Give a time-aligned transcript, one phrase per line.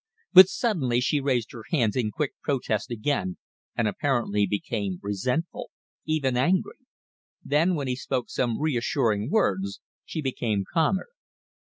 [0.33, 3.37] But suddenly she raised her hands in quick protest again,
[3.77, 5.69] and apparently became resentful
[6.07, 6.79] even angry.
[7.43, 11.09] Then when he spoke some reassuring words she became calmer.